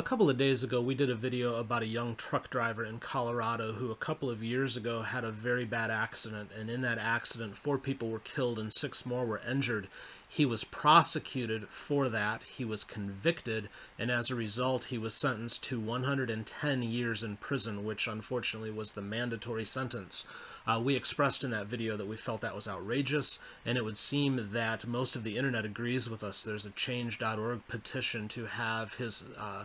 [0.00, 3.00] A couple of days ago, we did a video about a young truck driver in
[3.00, 6.50] Colorado who, a couple of years ago, had a very bad accident.
[6.58, 9.88] And in that accident, four people were killed and six more were injured.
[10.26, 12.44] He was prosecuted for that.
[12.44, 13.68] He was convicted.
[13.98, 18.92] And as a result, he was sentenced to 110 years in prison, which unfortunately was
[18.92, 20.26] the mandatory sentence.
[20.66, 23.98] Uh, we expressed in that video that we felt that was outrageous, and it would
[23.98, 26.42] seem that most of the internet agrees with us.
[26.42, 29.26] There's a change.org petition to have his.
[29.36, 29.64] Uh,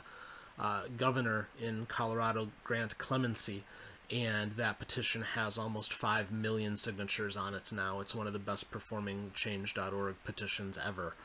[0.59, 3.63] uh, governor in Colorado grant clemency,
[4.11, 7.99] and that petition has almost 5 million signatures on it now.
[7.99, 11.15] It's one of the best performing change.org petitions ever.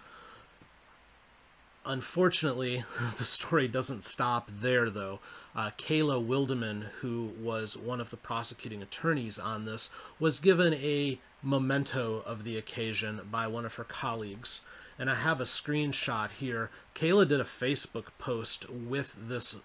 [1.84, 2.84] Unfortunately,
[3.18, 5.20] the story doesn't stop there, though.
[5.54, 11.18] Uh, Kayla Wildeman, who was one of the prosecuting attorneys on this, was given a
[11.42, 14.62] memento of the occasion by one of her colleagues
[15.00, 16.68] and I have a screenshot here.
[16.94, 19.58] Kayla did a Facebook post with this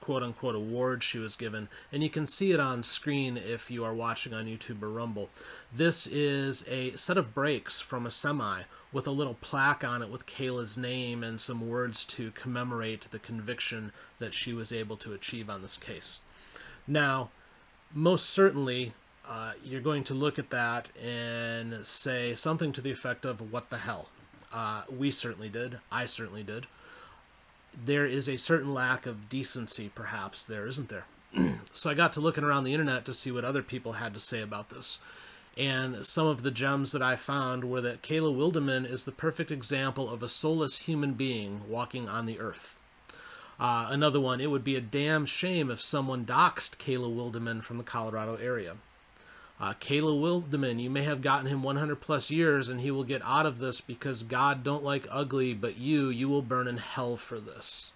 [0.00, 3.84] quote unquote award she was given, and you can see it on screen if you
[3.84, 5.30] are watching on YouTube or Rumble.
[5.72, 10.10] This is a set of brakes from a semi with a little plaque on it
[10.10, 15.12] with Kayla's name and some words to commemorate the conviction that she was able to
[15.12, 16.22] achieve on this case.
[16.88, 17.30] Now,
[17.94, 18.94] most certainly,
[19.28, 23.70] uh, you're going to look at that and say something to the effect of, What
[23.70, 24.08] the hell?
[24.52, 25.78] Uh, we certainly did.
[25.90, 26.66] I certainly did.
[27.84, 31.04] There is a certain lack of decency, perhaps, there, isn't there?
[31.72, 34.20] so I got to looking around the internet to see what other people had to
[34.20, 35.00] say about this.
[35.56, 39.50] And some of the gems that I found were that Kayla Wildeman is the perfect
[39.50, 42.78] example of a soulless human being walking on the earth.
[43.58, 47.78] Uh, another one, it would be a damn shame if someone doxed Kayla Wildeman from
[47.78, 48.76] the Colorado area.
[49.60, 53.20] Uh, Kayla Wildeman, you may have gotten him 100 plus years and he will get
[53.22, 57.18] out of this because God don't like ugly, but you, you will burn in hell
[57.18, 57.92] for this.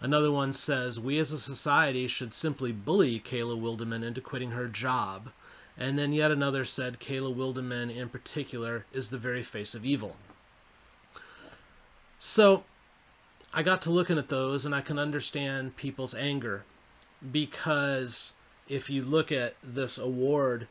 [0.00, 4.66] Another one says, We as a society should simply bully Kayla Wildeman into quitting her
[4.66, 5.30] job.
[5.78, 10.16] And then yet another said, Kayla Wildeman in particular is the very face of evil.
[12.18, 12.64] So
[13.54, 16.64] I got to looking at those and I can understand people's anger
[17.30, 18.32] because
[18.68, 20.68] if you look at this award,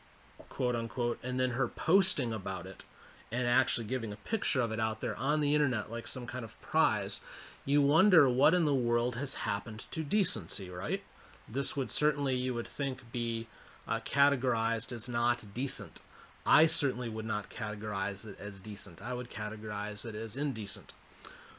[0.48, 2.84] quote unquote, and then her posting about it
[3.30, 6.44] and actually giving a picture of it out there on the internet like some kind
[6.44, 7.20] of prize,
[7.64, 11.02] you wonder what in the world has happened to decency, right?
[11.48, 13.46] This would certainly, you would think, be
[13.88, 16.02] uh, categorized as not decent.
[16.44, 19.00] I certainly would not categorize it as decent.
[19.00, 20.92] I would categorize it as indecent.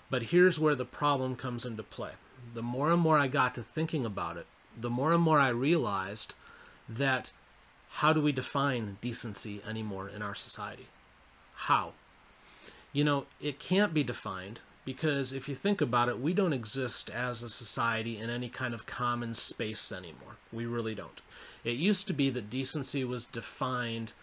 [0.10, 2.12] But here's where the problem comes into play.
[2.54, 4.46] The more and more I got to thinking about it,
[4.80, 6.36] the more and more I realized
[6.90, 7.32] that
[7.90, 10.88] how do we define decency anymore in our society?
[11.56, 11.94] How?
[12.92, 17.10] You know, it can't be defined because if you think about it, we don't exist
[17.10, 20.38] as a society in any kind of common space anymore.
[20.52, 21.22] We really don't.
[21.64, 24.14] It used to be that decency was defined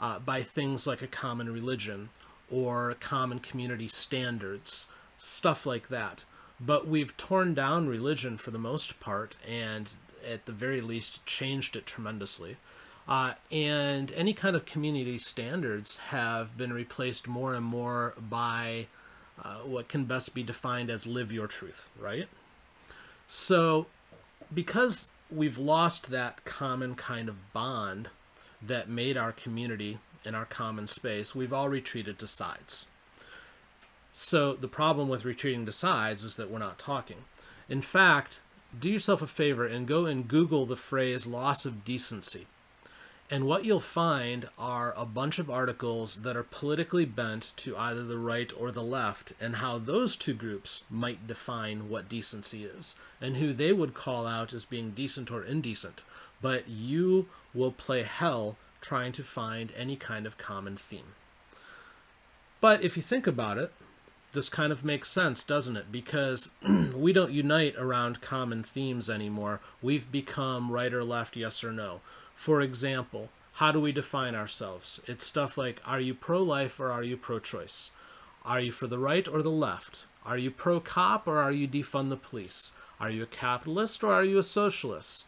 [0.00, 2.08] uh, by things like a common religion
[2.50, 4.86] or common community standards,
[5.18, 6.24] stuff like that.
[6.58, 9.90] But we've torn down religion for the most part and
[10.26, 12.56] at the very least changed it tremendously.
[13.08, 18.86] Uh, and any kind of community standards have been replaced more and more by
[19.42, 22.28] uh, what can best be defined as live your truth, right?
[23.28, 23.86] So,
[24.52, 28.08] because we've lost that common kind of bond
[28.62, 32.86] that made our community and our common space, we've all retreated to sides.
[34.18, 37.24] So, the problem with retreating to sides is that we're not talking.
[37.68, 38.40] In fact,
[38.80, 42.46] do yourself a favor and go and Google the phrase loss of decency.
[43.30, 48.02] And what you'll find are a bunch of articles that are politically bent to either
[48.02, 52.96] the right or the left, and how those two groups might define what decency is,
[53.20, 56.04] and who they would call out as being decent or indecent.
[56.40, 61.12] But you will play hell trying to find any kind of common theme.
[62.62, 63.72] But if you think about it,
[64.36, 65.90] this kind of makes sense, doesn't it?
[65.90, 66.50] Because
[66.94, 69.60] we don't unite around common themes anymore.
[69.80, 72.02] We've become right or left, yes or no.
[72.34, 75.00] For example, how do we define ourselves?
[75.06, 77.92] It's stuff like are you pro life or are you pro choice?
[78.44, 80.04] Are you for the right or the left?
[80.24, 82.72] Are you pro cop or are you defund the police?
[83.00, 85.24] Are you a capitalist or are you a socialist?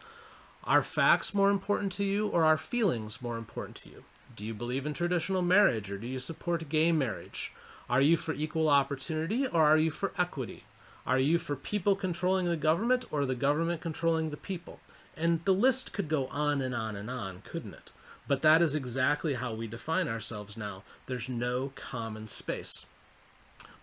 [0.65, 4.05] Are facts more important to you or are feelings more important to you?
[4.37, 7.55] Do you believe in traditional marriage or do you support gay marriage?
[7.89, 10.65] Are you for equal opportunity or are you for equity?
[11.07, 14.81] Are you for people controlling the government or the government controlling the people?
[15.17, 17.91] And the list could go on and on and on, couldn't it?
[18.27, 20.83] But that is exactly how we define ourselves now.
[21.07, 22.85] There's no common space.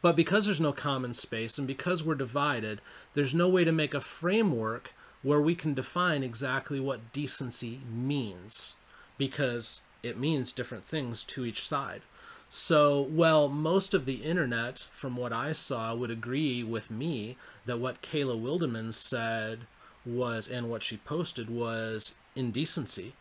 [0.04, 2.80] But because there's no common space and because we're divided,
[3.16, 4.94] there's no way to make a framework
[5.24, 8.75] where we can define exactly what decency means
[9.18, 12.04] because it means different things to each side.
[12.50, 17.80] So, well, most of the internet, from what I saw, would agree with me that
[17.80, 19.62] what Kayla Wildeman said
[20.06, 23.13] was, and what she posted was indecency.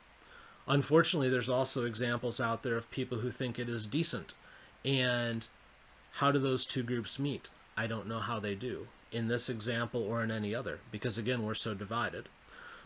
[0.66, 4.34] Unfortunately, there's also examples out there of people who think it is decent.
[4.84, 5.48] And
[6.12, 7.50] how do those two groups meet?
[7.76, 11.42] I don't know how they do in this example or in any other, because again,
[11.42, 12.28] we're so divided.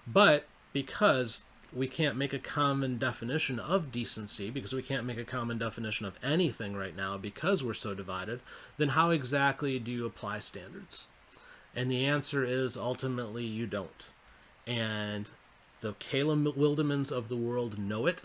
[0.06, 5.24] But because we can't make a common definition of decency because we can't make a
[5.24, 8.40] common definition of anything right now because we're so divided,
[8.78, 11.06] then how exactly do you apply standards?
[11.76, 14.10] And the answer is ultimately you don't.
[14.66, 15.30] And
[15.80, 18.24] the Kayla Wildemans of the world know it.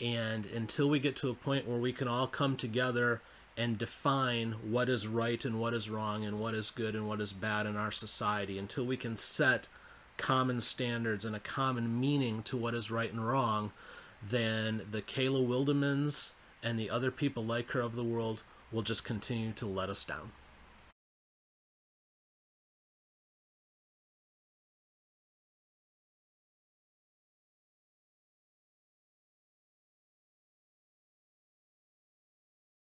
[0.00, 3.20] And until we get to a point where we can all come together
[3.56, 7.20] and define what is right and what is wrong and what is good and what
[7.20, 9.68] is bad in our society, until we can set
[10.16, 13.72] common standards and a common meaning to what is right and wrong,
[14.22, 19.04] then the Kayla Wildemans and the other people like her of the world will just
[19.04, 20.32] continue to let us down.